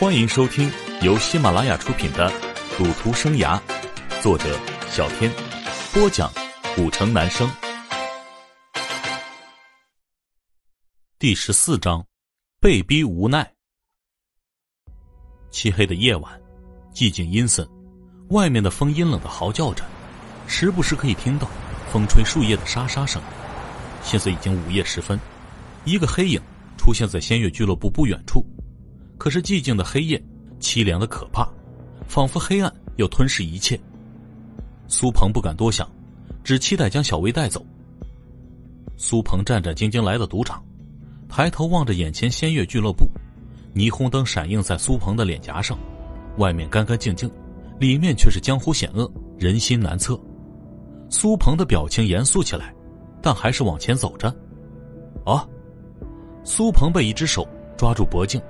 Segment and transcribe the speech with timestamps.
[0.00, 0.70] 欢迎收听
[1.02, 2.30] 由喜马拉雅出品的
[2.78, 3.60] 《赌徒生涯》，
[4.22, 4.56] 作者
[4.88, 5.28] 小天，
[5.92, 6.32] 播讲
[6.76, 7.50] 古城男生。
[11.18, 12.06] 第十四章，
[12.60, 13.52] 被逼无奈。
[15.50, 16.40] 漆黑的夜晚，
[16.94, 17.68] 寂静阴森，
[18.28, 19.84] 外面的风阴冷的嚎叫着，
[20.46, 21.50] 时不时可以听到
[21.92, 23.20] 风吹树叶的沙沙声。
[24.04, 25.18] 现在已经午夜时分，
[25.84, 26.40] 一个黑影
[26.76, 28.47] 出现在仙乐俱乐部不远处。
[29.18, 30.22] 可是寂静的黑夜，
[30.60, 31.46] 凄凉的可怕，
[32.06, 33.78] 仿佛黑暗要吞噬一切。
[34.86, 35.86] 苏鹏不敢多想，
[36.42, 37.62] 只期待将小薇带走。
[38.96, 40.62] 苏鹏战战兢兢来到赌场，
[41.28, 43.06] 抬头望着眼前仙乐俱乐部，
[43.74, 45.76] 霓虹灯闪映在苏鹏的脸颊上，
[46.38, 47.30] 外面干干净净，
[47.78, 50.18] 里面却是江湖险恶，人心难测。
[51.10, 52.74] 苏鹏的表情严肃起来，
[53.20, 54.34] 但还是往前走着。
[55.24, 55.46] 啊！
[56.44, 58.40] 苏鹏被一只手抓住脖颈。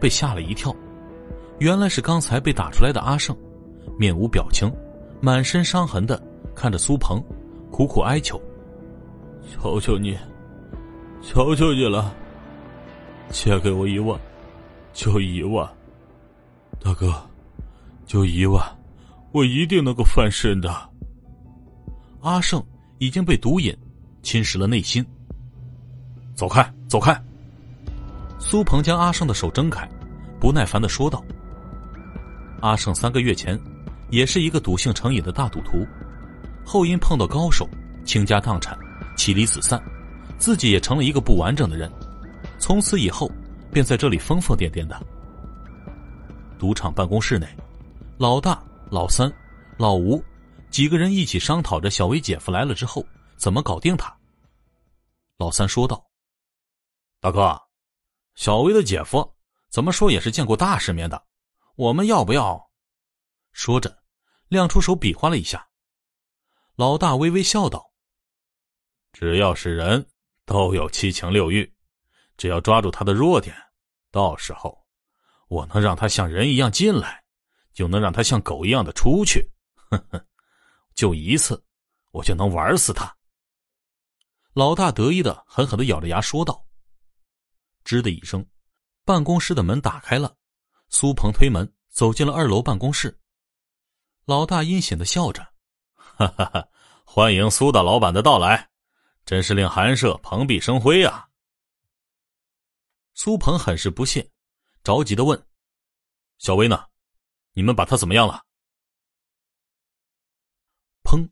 [0.00, 0.74] 被吓了一跳，
[1.58, 3.36] 原来是刚才被打出来的阿胜，
[3.98, 4.72] 面无表情，
[5.20, 6.22] 满身伤痕的
[6.54, 7.22] 看着苏鹏，
[7.70, 8.40] 苦苦哀求
[9.50, 10.16] ：“求求你，
[11.20, 12.14] 求求你了，
[13.30, 14.18] 借给我一万，
[14.92, 15.68] 就一万，
[16.80, 17.12] 大哥，
[18.06, 18.62] 就一万，
[19.32, 20.70] 我一定能够翻身的。”
[22.22, 22.62] 阿胜
[22.98, 23.76] 已经被毒瘾
[24.22, 25.04] 侵蚀了内心，
[26.34, 27.20] 走开，走开。
[28.50, 29.86] 苏鹏将阿胜的手挣开，
[30.40, 31.22] 不耐烦的说道
[32.62, 33.60] ：“阿胜三个月前，
[34.08, 35.86] 也是一个赌性成瘾的大赌徒，
[36.64, 37.68] 后因碰到高手，
[38.06, 38.74] 倾家荡产，
[39.18, 39.78] 妻离子散，
[40.38, 41.92] 自己也成了一个不完整的人。
[42.58, 43.30] 从此以后，
[43.70, 44.98] 便在这里疯疯癫癫的。”
[46.58, 47.46] 赌场办公室内，
[48.16, 48.58] 老大、
[48.90, 49.30] 老三、
[49.76, 50.24] 老吴
[50.70, 53.04] 几个人一起商讨着小薇姐夫来了之后
[53.36, 54.10] 怎么搞定他。
[55.36, 56.02] 老三说道
[57.20, 57.54] ：“大哥。”
[58.38, 59.34] 小薇的姐夫
[59.68, 61.20] 怎么说也是见过大世面的，
[61.74, 62.70] 我们要不要？
[63.50, 64.00] 说着，
[64.46, 65.68] 亮出手比划了一下。
[66.76, 67.90] 老大微微笑道
[69.12, 70.08] ：“只要是人
[70.44, 71.74] 都有七情六欲，
[72.36, 73.56] 只要抓住他的弱点，
[74.12, 74.86] 到时候
[75.48, 77.24] 我能让他像人一样进来，
[77.74, 79.50] 就能让他像狗一样的出去。
[79.90, 80.24] 呵呵，
[80.94, 81.60] 就一次，
[82.12, 83.12] 我就能玩死他。”
[84.54, 86.67] 老大得意的狠狠的咬着牙说道。
[87.88, 88.46] 吱的一声，
[89.02, 90.36] 办公室的门打开了。
[90.90, 93.18] 苏鹏推门走进了二楼办公室。
[94.26, 95.42] 老大阴险的笑着
[95.96, 96.68] ：“哈哈哈，
[97.06, 98.68] 欢迎苏大老板的到来，
[99.24, 101.30] 真是令寒舍蓬荜生辉啊！”
[103.16, 104.30] 苏鹏很是不屑，
[104.84, 105.46] 着急的问
[106.36, 106.84] ：“小薇呢？
[107.54, 108.44] 你们把她怎么样了？”
[111.02, 111.26] 砰！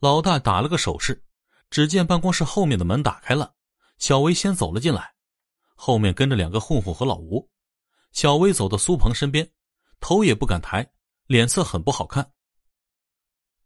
[0.00, 1.22] 老大打了个手势，
[1.70, 3.54] 只见办公室后面的门打开了，
[3.98, 5.11] 小薇先走了进来。
[5.84, 7.50] 后面跟着两个混混和老吴，
[8.12, 9.52] 小薇走到苏鹏身边，
[9.98, 10.88] 头也不敢抬，
[11.26, 12.32] 脸色很不好看。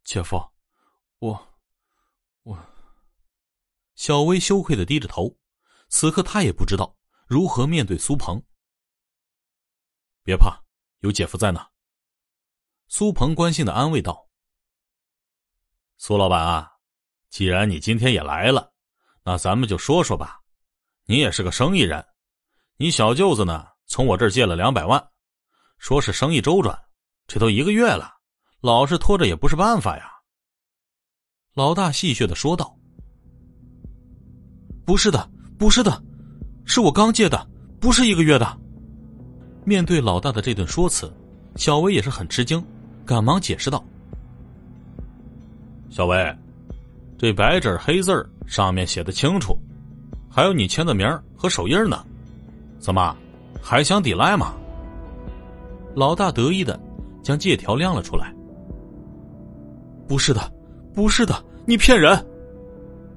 [0.03, 0.43] 姐夫，
[1.19, 1.59] 我，
[2.44, 2.59] 我。
[3.97, 5.37] 小薇羞愧的低着头，
[5.91, 8.43] 此刻她也不知道如何面对苏鹏。
[10.22, 10.65] 别怕，
[11.00, 11.66] 有姐夫在呢。
[12.88, 14.26] 苏鹏关心的安慰道
[15.99, 16.78] ：“苏老板啊，
[17.28, 18.72] 既然你今天也来了，
[19.22, 20.44] 那咱们就说说吧。”
[21.09, 22.05] 你也是个生意人，
[22.78, 23.65] 你小舅子呢？
[23.87, 25.00] 从我这儿借了两百万，
[25.78, 26.77] 说是生意周转，
[27.28, 28.12] 这都一个月了，
[28.61, 30.11] 老是拖着也不是办法呀。
[31.55, 32.77] 老大戏谑的说道
[34.84, 36.03] ：“不是的，不是的，
[36.65, 37.49] 是我刚借的，
[37.81, 38.59] 不是一个月的。”
[39.65, 41.09] 面对老大的这顿说辞，
[41.55, 42.61] 小薇也是很吃惊，
[43.05, 43.84] 赶忙解释道
[45.88, 46.37] ：“小薇，
[47.17, 49.56] 这白纸黑字上面写的清楚。”
[50.28, 51.06] 还有你签的名
[51.37, 52.04] 和手印呢，
[52.78, 53.16] 怎么
[53.62, 54.54] 还想抵赖吗？
[55.94, 56.78] 老大得意的
[57.22, 58.32] 将借条亮了出来。
[60.06, 60.53] 不是的，
[60.94, 62.25] 不是的，你骗人！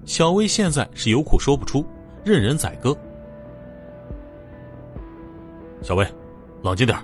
[0.05, 1.85] 小薇现在是有苦说不出，
[2.23, 2.97] 任人宰割。
[5.81, 6.07] 小薇，
[6.63, 6.97] 冷静点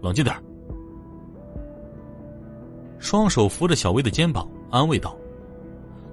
[0.00, 0.34] 冷静点
[2.98, 5.16] 双手扶着小薇的肩膀，安慰道：“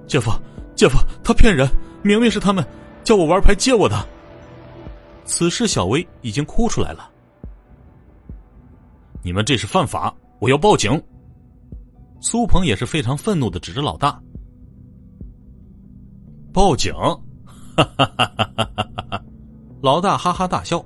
[0.08, 0.30] 姐夫，
[0.74, 1.68] 姐夫，他骗人，
[2.02, 2.66] 明明是他们。”
[3.08, 4.06] 叫我玩牌借我的。
[5.24, 7.10] 此时，小薇已经哭出来了。
[9.22, 11.02] 你们这是犯法，我要报警。
[12.20, 14.20] 苏鹏也是非常愤怒的指着老大。
[16.52, 16.92] 报警！
[17.74, 19.24] 哈哈哈哈哈哈！
[19.80, 20.84] 老大哈哈大笑，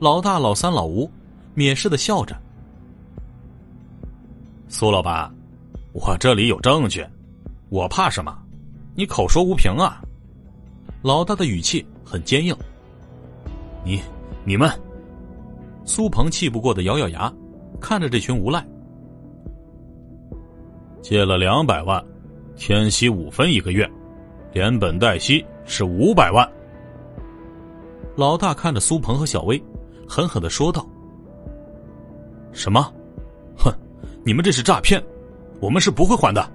[0.00, 1.08] 老大、老三、老吴
[1.54, 2.36] 蔑视的笑着。
[4.66, 5.32] 苏老板，
[5.92, 7.06] 我这里有证据，
[7.68, 8.36] 我怕什么？
[8.96, 10.02] 你口说无凭啊！
[11.02, 12.56] 老大的语气很坚硬。
[13.84, 14.00] 你、
[14.44, 14.70] 你们，
[15.84, 17.32] 苏鹏气不过的咬咬牙，
[17.80, 18.64] 看着这群无赖，
[21.02, 22.02] 借了两百万，
[22.54, 23.90] 天息五分一个月，
[24.52, 26.48] 连本带息是五百万。
[28.14, 29.60] 老大看着苏鹏和小薇，
[30.08, 30.86] 狠狠的说道
[32.52, 32.80] ：“什么？
[33.58, 33.72] 哼，
[34.24, 35.02] 你们这是诈骗，
[35.60, 36.48] 我们是不会还的。”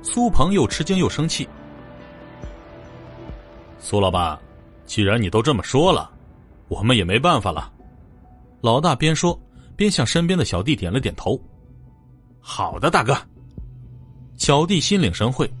[0.00, 1.48] 苏鹏又吃惊又生气。
[3.84, 4.38] 苏老板，
[4.86, 6.08] 既然你都这么说了，
[6.68, 7.70] 我们也没办法了。
[8.60, 9.38] 老大边说
[9.76, 11.38] 边向身边的小弟点了点头。
[12.40, 13.14] 好的，大哥。
[14.36, 15.52] 小弟心领神会，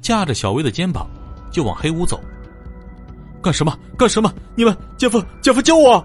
[0.00, 1.06] 架着小薇的肩膀
[1.50, 2.18] 就往黑屋走。
[3.42, 3.78] 干什么？
[3.96, 4.34] 干什么？
[4.56, 6.04] 你们，姐夫，姐夫救我！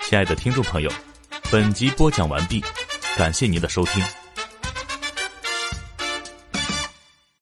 [0.00, 0.90] 亲爱的听众朋友，
[1.50, 2.60] 本集播讲完毕，
[3.16, 4.04] 感谢您的收听。